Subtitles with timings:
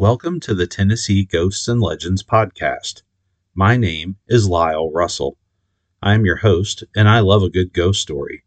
[0.00, 3.02] Welcome to the Tennessee Ghosts and Legends podcast.
[3.54, 5.36] My name is Lyle Russell.
[6.00, 8.42] I am your host, and I love a good ghost story.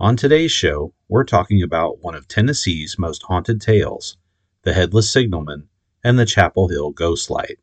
[0.00, 4.16] On today's show, we're talking about one of Tennessee's most haunted tales
[4.64, 5.68] the Headless Signalman
[6.02, 7.60] and the Chapel Hill Ghost Light.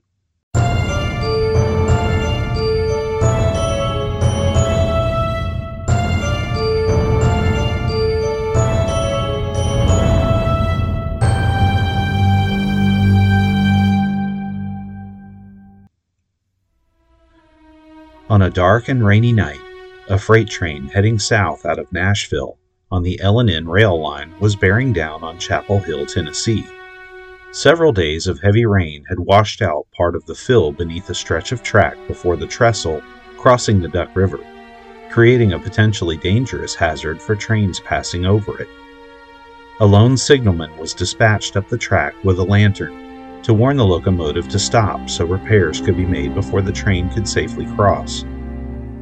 [18.30, 19.60] On a dark and rainy night,
[20.08, 22.60] a freight train heading south out of Nashville
[22.92, 26.64] on the L&N rail line was bearing down on Chapel Hill, Tennessee.
[27.52, 31.52] Several days of heavy rain had washed out part of the fill beneath a stretch
[31.52, 33.02] of track before the trestle
[33.36, 34.40] crossing the Duck River,
[35.10, 38.70] creating a potentially dangerous hazard for trains passing over it.
[39.80, 43.09] A lone signalman was dispatched up the track with a lantern
[43.50, 47.28] to warn the locomotive to stop so repairs could be made before the train could
[47.28, 48.24] safely cross.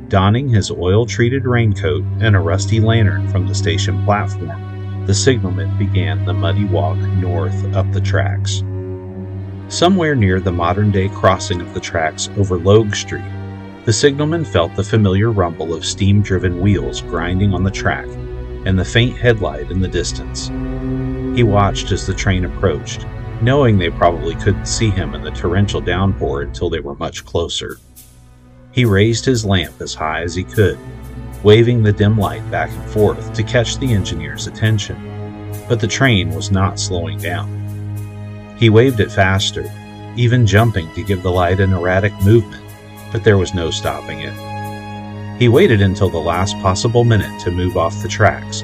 [0.08, 5.78] Donning his oil treated raincoat and a rusty lantern from the station platform, the signalman
[5.78, 8.64] began the muddy walk north up the tracks.
[9.68, 13.30] Somewhere near the modern day crossing of the tracks over Logue Street,
[13.84, 18.08] the signalman felt the familiar rumble of steam driven wheels grinding on the track
[18.66, 20.48] and the faint headlight in the distance.
[21.36, 23.06] He watched as the train approached
[23.42, 27.78] knowing they probably couldn't see him in the torrential downpour until they were much closer.
[28.72, 30.78] He raised his lamp as high as he could,
[31.44, 34.98] waving the dim light back and forth to catch the engineer's attention,
[35.70, 38.56] but the train was not slowing down.
[38.60, 39.72] He waved it faster,
[40.16, 42.64] even jumping to give the light an erratic movement,
[43.12, 45.38] but there was no stopping it.
[45.40, 48.64] He waited until the last possible minute to move off the tracks,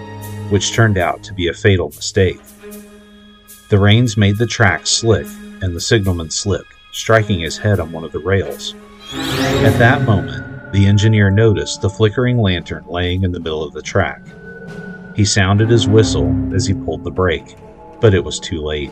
[0.50, 2.40] which turned out to be a fatal mistake.
[3.74, 5.26] The rains made the track slick,
[5.64, 8.76] and the signalman slipped, striking his head on one of the rails.
[9.12, 13.82] At that moment, the engineer noticed the flickering lantern laying in the middle of the
[13.82, 14.22] track.
[15.16, 17.56] He sounded his whistle as he pulled the brake,
[18.00, 18.92] but it was too late.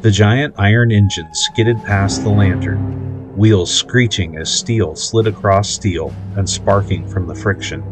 [0.00, 6.14] The giant iron engine skidded past the lantern, wheels screeching as steel slid across steel
[6.36, 7.84] and sparking from the friction.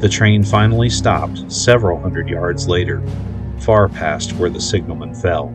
[0.00, 3.02] The train finally stopped several hundred yards later,
[3.60, 5.54] far past where the signalman fell.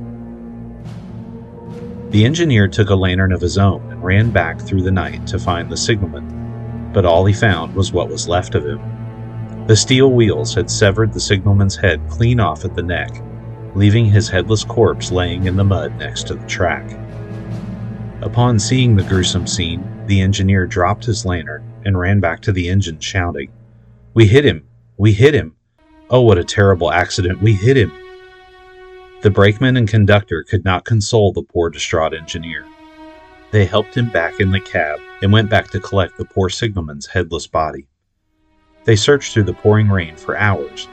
[2.10, 5.40] The engineer took a lantern of his own and ran back through the night to
[5.40, 8.80] find the signalman, but all he found was what was left of him.
[9.68, 13.10] The steel wheels had severed the signalman's head clean off at the neck,
[13.74, 16.98] leaving his headless corpse laying in the mud next to the track.
[18.22, 22.70] Upon seeing the gruesome scene, the engineer dropped his lantern and ran back to the
[22.70, 23.52] engine, shouting,
[24.14, 24.68] We hit him!
[24.98, 25.55] We hit him!
[26.10, 27.42] Oh, what a terrible accident!
[27.42, 27.92] We hit him!
[29.22, 32.64] The brakeman and conductor could not console the poor distraught engineer.
[33.50, 37.08] They helped him back in the cab and went back to collect the poor signalman's
[37.08, 37.88] headless body.
[38.84, 40.88] They searched through the pouring rain for hours,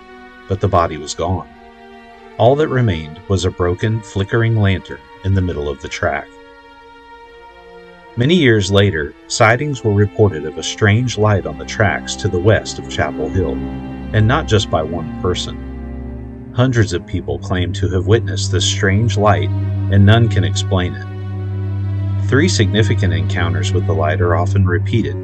[0.49, 1.49] but the body was gone.
[2.39, 6.27] All that remained was a broken, flickering lantern in the middle of the track.
[8.17, 12.41] Many years later, sightings were reported of a strange light on the tracks to the
[12.41, 13.57] west of Chapel Hill,
[14.13, 16.53] and not just by one person.
[16.55, 19.49] Hundreds of people claim to have witnessed this strange light,
[19.91, 22.29] and none can explain it.
[22.29, 25.15] Three significant encounters with the light are often repeated.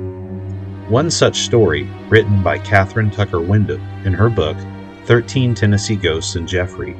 [0.88, 4.56] One such story, written by Kathryn Tucker Windham in her book,
[5.04, 6.96] 13 Tennessee Ghosts and Jeffrey,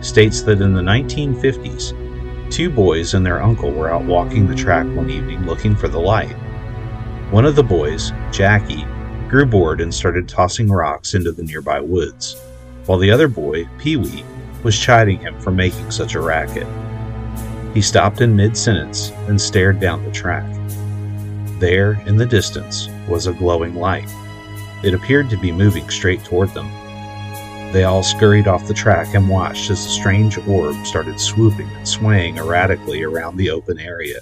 [0.00, 4.86] states that in the 1950s, two boys and their uncle were out walking the track
[4.94, 6.36] one evening looking for the light.
[7.30, 8.84] One of the boys, Jackie,
[9.28, 12.36] grew bored and started tossing rocks into the nearby woods,
[12.86, 14.24] while the other boy, Pee Wee,
[14.62, 16.66] was chiding him for making such a racket.
[17.74, 20.44] He stopped in mid sentence and stared down the track.
[21.58, 24.08] There, in the distance, was a glowing light.
[24.84, 26.70] It appeared to be moving straight toward them.
[27.72, 31.88] They all scurried off the track and watched as the strange orb started swooping and
[31.88, 34.20] swaying erratically around the open area.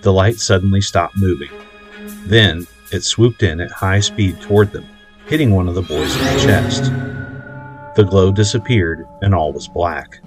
[0.00, 1.50] The light suddenly stopped moving.
[2.26, 4.86] Then it swooped in at high speed toward them,
[5.26, 6.84] hitting one of the boys in the chest.
[7.96, 10.20] The glow disappeared and all was black.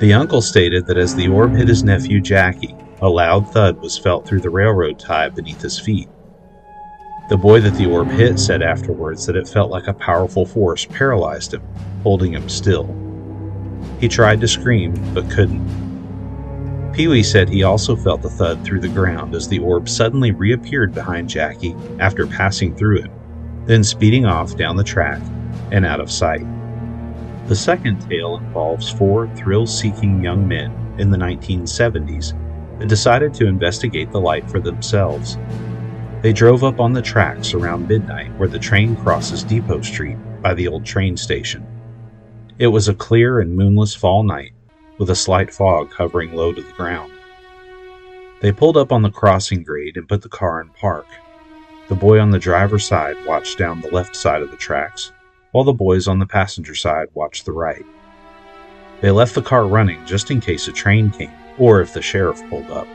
[0.00, 3.98] The uncle stated that as the orb hit his nephew Jackie, a loud thud was
[3.98, 6.08] felt through the railroad tie beneath his feet.
[7.28, 10.84] The boy that the orb hit said afterwards that it felt like a powerful force
[10.84, 11.62] paralyzed him,
[12.02, 12.94] holding him still.
[14.00, 15.89] He tried to scream, but couldn't.
[17.00, 20.32] Pee Wee said he also felt the thud through the ground as the orb suddenly
[20.32, 23.10] reappeared behind Jackie after passing through him,
[23.64, 25.22] then speeding off down the track
[25.72, 26.44] and out of sight.
[27.46, 32.38] The second tale involves four thrill seeking young men in the 1970s
[32.78, 35.38] that decided to investigate the light for themselves.
[36.20, 40.52] They drove up on the tracks around midnight where the train crosses Depot Street by
[40.52, 41.66] the old train station.
[42.58, 44.52] It was a clear and moonless fall night,
[45.00, 47.10] with a slight fog hovering low to the ground.
[48.42, 51.06] They pulled up on the crossing grade and put the car in park.
[51.88, 55.12] The boy on the driver's side watched down the left side of the tracks,
[55.52, 57.84] while the boys on the passenger side watched the right.
[59.00, 62.42] They left the car running just in case a train came or if the sheriff
[62.50, 62.86] pulled up.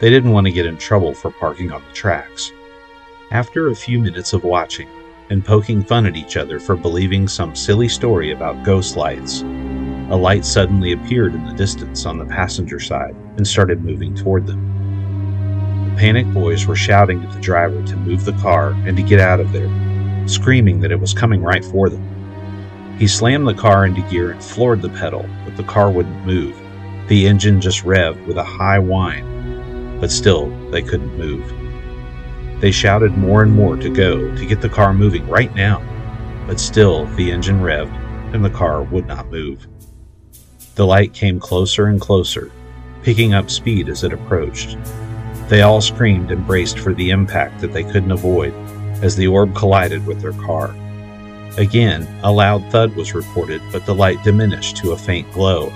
[0.00, 2.52] They didn't want to get in trouble for parking on the tracks.
[3.32, 4.88] After a few minutes of watching
[5.28, 9.42] and poking fun at each other for believing some silly story about ghost lights,
[10.12, 14.46] a light suddenly appeared in the distance on the passenger side and started moving toward
[14.46, 15.88] them.
[15.88, 19.20] The panicked boys were shouting at the driver to move the car and to get
[19.20, 19.70] out of there,
[20.28, 22.96] screaming that it was coming right for them.
[22.98, 26.54] He slammed the car into gear and floored the pedal, but the car wouldn't move.
[27.08, 32.60] The engine just revved with a high whine, but still they couldn't move.
[32.60, 35.80] They shouted more and more to go to get the car moving right now,
[36.46, 37.96] but still the engine revved
[38.34, 39.66] and the car would not move.
[40.74, 42.50] The light came closer and closer,
[43.02, 44.78] picking up speed as it approached.
[45.48, 48.54] They all screamed and braced for the impact that they couldn't avoid
[49.02, 50.74] as the orb collided with their car.
[51.58, 55.68] Again, a loud thud was reported, but the light diminished to a faint glow.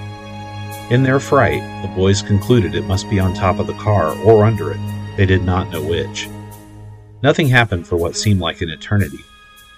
[0.90, 4.44] In their fright, the boys concluded it must be on top of the car or
[4.44, 4.80] under it.
[5.18, 6.26] They did not know which.
[7.22, 9.20] Nothing happened for what seemed like an eternity.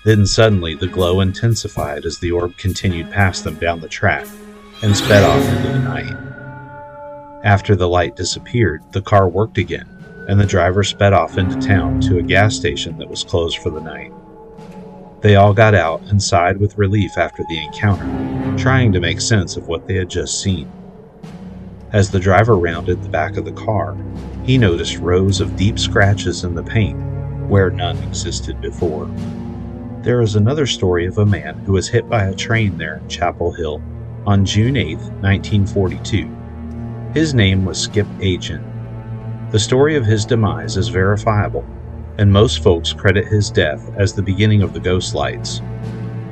[0.05, 4.29] Then suddenly the glow intensified as the orb continued past them down the track
[4.83, 6.29] and sped off into the night.
[7.45, 9.87] After the light disappeared, the car worked again,
[10.29, 13.71] and the driver sped off into town to a gas station that was closed for
[13.71, 14.13] the night.
[15.21, 19.57] They all got out and sighed with relief after the encounter, trying to make sense
[19.57, 20.71] of what they had just seen.
[21.93, 23.97] As the driver rounded the back of the car,
[24.45, 26.99] he noticed rows of deep scratches in the paint
[27.49, 29.07] where none existed before.
[30.03, 33.09] There is another story of a man who was hit by a train there in
[33.09, 33.83] Chapel Hill
[34.27, 36.37] on June 8, 1942.
[37.15, 38.65] His name was Skip Aitchen,
[39.51, 41.65] the story of his demise is verifiable,
[42.19, 45.63] and most folks credit his death as the beginning of the Ghost Lights.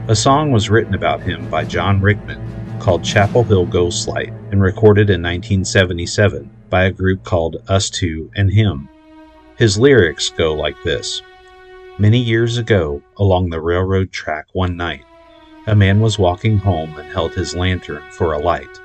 [0.08, 4.60] A song was written about him by John Rickman called Chapel Hill Ghost Light and
[4.60, 8.86] recorded in 1977 by a group called Us Two and Him.
[9.56, 11.22] His lyrics go like this
[11.98, 15.05] Many years ago, along the railroad track one night,
[15.66, 18.80] a man was walking home and held his lantern for a light.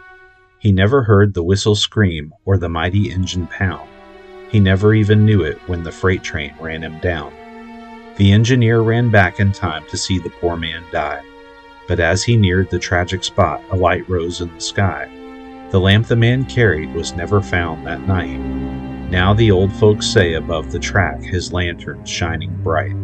[0.57, 3.87] He never heard the whistle scream or the mighty engine pound.
[4.49, 7.33] He never even knew it when the freight train ran him down.
[8.17, 11.23] The engineer ran back in time to see the poor man die.
[11.87, 15.09] But as he neared the tragic spot, a light rose in the sky.
[15.69, 18.39] The lamp the man carried was never found that night.
[19.09, 22.95] Now the old folks say above the track his lantern's shining bright.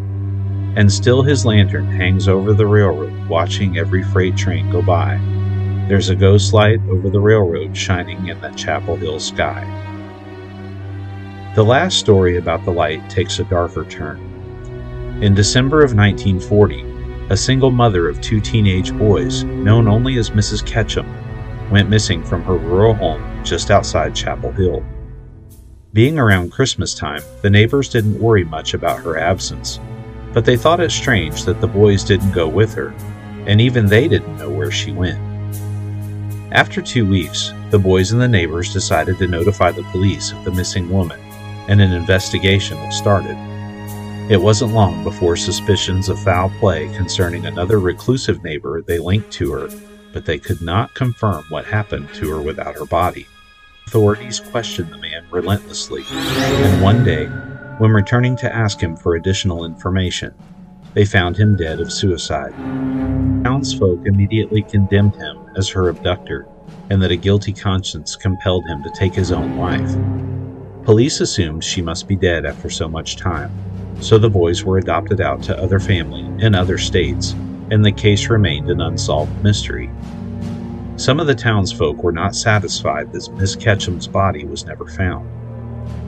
[0.77, 5.18] And still his lantern hangs over the railroad, watching every freight train go by.
[5.88, 9.65] There's a ghost light over the railroad shining in that Chapel Hill sky.
[11.56, 14.19] The last story about the light takes a darker turn.
[15.24, 16.85] In December of 1940,
[17.31, 20.63] a single mother of two teenage boys, known only as Mrs.
[20.63, 21.12] Ketchum,
[21.71, 24.86] went missing from her rural home just outside Chapel Hill.
[25.93, 29.79] Being around Christmas time, the neighbors didn't worry much about her absence,
[30.38, 32.94] but they thought it strange that the boys didn't go with her,
[33.48, 35.17] and even they didn't know where she went.
[36.53, 40.51] After two weeks, the boys and the neighbors decided to notify the police of the
[40.51, 41.20] missing woman
[41.67, 43.36] and an investigation was started.
[44.29, 49.51] It wasn't long before suspicions of foul play concerning another reclusive neighbor they linked to
[49.53, 49.70] her,
[50.13, 53.25] but they could not confirm what happened to her without her body.
[53.88, 57.27] Authorities questioned the man relentlessly, and one day,
[57.77, 60.34] when returning to ask him for additional information,
[60.93, 62.53] they found him dead of suicide.
[63.43, 66.48] Townsfolk immediately condemned him as her abductor,
[66.89, 69.91] and that a guilty conscience compelled him to take his own life.
[70.86, 73.51] Police assumed she must be dead after so much time,
[74.01, 77.34] so the boys were adopted out to other family in other states,
[77.69, 79.89] and the case remained an unsolved mystery.
[80.96, 85.29] Some of the townsfolk were not satisfied that Miss Ketchum's body was never found.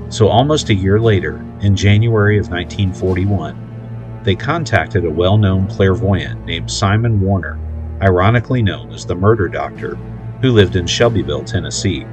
[0.10, 6.46] So, almost a year later, in January of 1941, they contacted a well known clairvoyant
[6.46, 7.60] named Simon Warner,
[8.02, 9.96] ironically known as the Murder Doctor,
[10.42, 12.06] who lived in Shelbyville, Tennessee.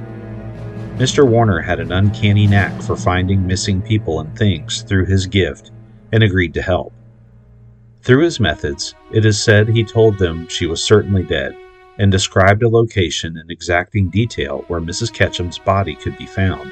[0.97, 1.27] Mr.
[1.27, 5.71] Warner had an uncanny knack for finding missing people and things through his gift
[6.11, 6.93] and agreed to help.
[8.01, 11.55] Through his methods, it is said he told them she was certainly dead,
[11.97, 15.11] and described a location in exacting detail where Mrs.
[15.11, 16.71] Ketchum's body could be found,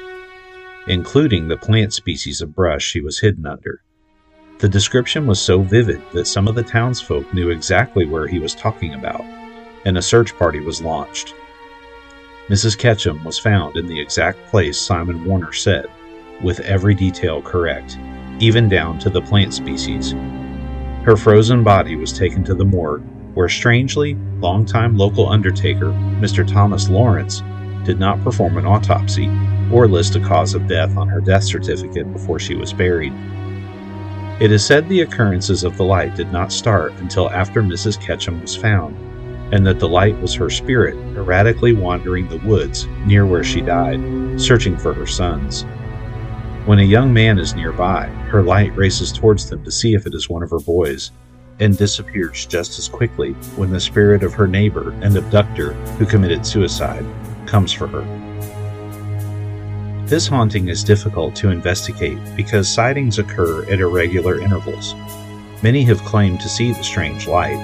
[0.86, 3.82] including the plant species of brush she was hidden under.
[4.58, 8.54] The description was so vivid that some of the townsfolk knew exactly where he was
[8.54, 9.22] talking about,
[9.84, 11.34] and a search party was launched.
[12.48, 12.78] Mrs.
[12.78, 15.86] Ketchum was found in the exact place Simon Warner said,
[16.42, 17.98] with every detail correct,
[18.38, 20.12] even down to the plant species.
[21.02, 25.86] Her frozen body was taken to the morgue, where strangely, longtime local undertaker,
[26.20, 26.46] Mr.
[26.46, 27.42] Thomas Lawrence,
[27.84, 29.28] did not perform an autopsy
[29.72, 33.12] or list a cause of death on her death certificate before she was buried.
[34.38, 38.00] It is said the occurrences of the light did not start until after Mrs.
[38.00, 38.94] Ketchum was found,
[39.52, 44.00] and that the light was her spirit erratically wandering the woods near where she died,
[44.40, 45.64] searching for her sons.
[46.66, 50.14] When a young man is nearby, her light races towards them to see if it
[50.14, 51.12] is one of her boys,
[51.60, 56.44] and disappears just as quickly when the spirit of her neighbor and abductor who committed
[56.44, 57.06] suicide
[57.46, 58.25] comes for her.
[60.06, 64.94] This haunting is difficult to investigate because sightings occur at irregular intervals.
[65.64, 67.58] Many have claimed to see the strange light.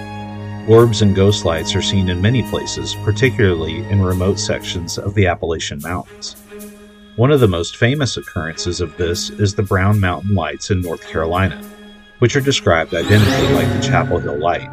[0.68, 5.28] Orbs and ghost lights are seen in many places, particularly in remote sections of the
[5.28, 6.34] Appalachian Mountains.
[7.14, 11.06] One of the most famous occurrences of this is the Brown Mountain Lights in North
[11.06, 11.62] Carolina,
[12.18, 14.68] which are described identically like the Chapel Hill Light.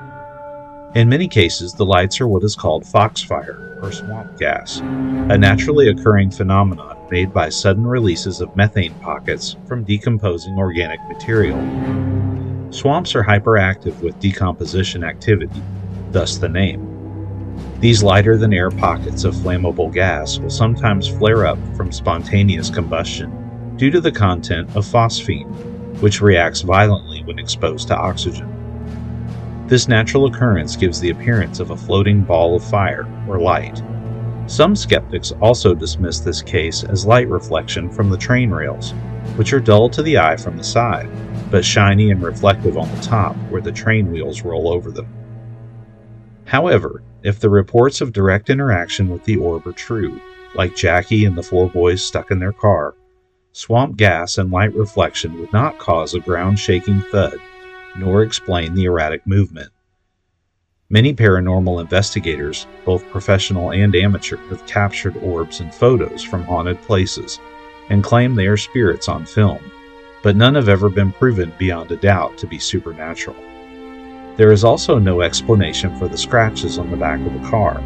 [0.96, 5.90] In many cases, the lights are what is called foxfire, or swamp gas, a naturally
[5.90, 11.60] occurring phenomenon made by sudden releases of methane pockets from decomposing organic material.
[12.72, 15.62] Swamps are hyperactive with decomposition activity,
[16.12, 16.86] thus the name.
[17.80, 23.76] These lighter than air pockets of flammable gas will sometimes flare up from spontaneous combustion
[23.78, 25.50] due to the content of phosphine,
[26.02, 28.56] which reacts violently when exposed to oxygen.
[29.68, 33.82] This natural occurrence gives the appearance of a floating ball of fire or light.
[34.50, 38.94] Some skeptics also dismiss this case as light reflection from the train rails,
[39.36, 41.08] which are dull to the eye from the side,
[41.52, 45.08] but shiny and reflective on the top where the train wheels roll over them.
[46.46, 50.20] However, if the reports of direct interaction with the orb are true,
[50.56, 52.96] like Jackie and the four boys stuck in their car,
[53.52, 57.38] swamp gas and light reflection would not cause a ground shaking thud,
[58.00, 59.70] nor explain the erratic movement.
[60.92, 67.40] Many paranormal investigators, both professional and amateur, have captured orbs and photos from haunted places
[67.92, 69.60] and claim they are spirits on film,
[70.24, 73.38] but none have ever been proven beyond a doubt to be supernatural.
[74.36, 77.84] There is also no explanation for the scratches on the back of the car,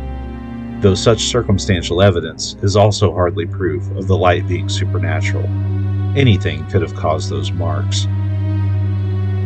[0.79, 5.43] though such circumstantial evidence is also hardly proof of the light being supernatural.
[6.17, 8.07] Anything could have caused those marks.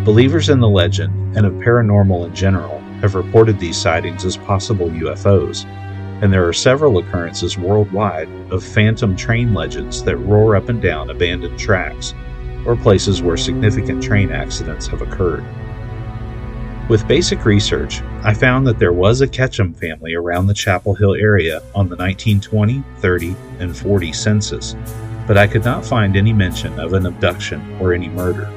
[0.05, 4.89] Believers in the legend and of paranormal in general have reported these sightings as possible
[4.89, 5.65] UFOs,
[6.21, 11.09] and there are several occurrences worldwide of phantom train legends that roar up and down
[11.09, 12.13] abandoned tracks
[12.65, 15.45] or places where significant train accidents have occurred.
[16.89, 21.15] With basic research, I found that there was a Ketchum family around the Chapel Hill
[21.15, 24.75] area on the 1920, 30, and 40 census,
[25.27, 28.49] but I could not find any mention of an abduction or any murder.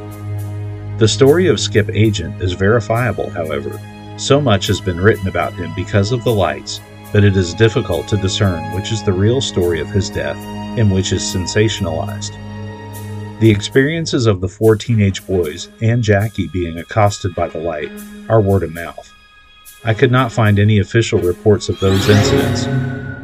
[0.99, 3.81] The story of Skip Agent is verifiable, however.
[4.21, 6.83] So much has been written about him because of the lights
[7.15, 10.93] that it is difficult to discern which is the real story of his death and
[10.93, 12.33] which is sensationalized.
[13.41, 17.91] The experiences of the four teenage boys and Jackie being accosted by the light
[18.29, 19.11] are word of mouth.
[19.85, 22.67] I could not find any official reports of those incidents,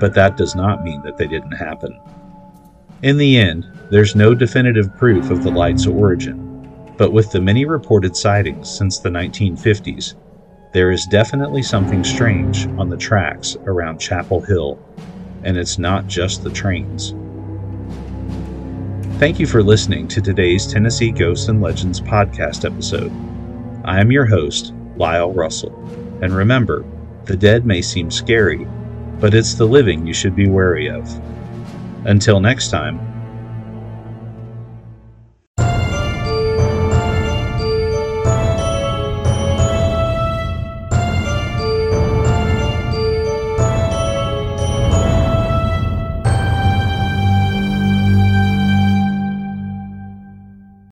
[0.01, 2.01] but that does not mean that they didn't happen.
[3.03, 7.67] In the end, there's no definitive proof of the light's origin, but with the many
[7.67, 10.15] reported sightings since the 1950s,
[10.77, 14.79] there is definitely something strange on the tracks around Chapel Hill,
[15.43, 17.15] and it's not just the trains.
[19.19, 23.11] Thank you for listening to today's Tennessee Ghosts and Legends podcast episode.
[23.87, 25.75] I am your host, Lyle Russell,
[26.21, 26.85] and remember,
[27.25, 28.67] the dead may seem scary,
[29.19, 31.09] but it's the living you should be wary of.
[32.05, 33.01] Until next time,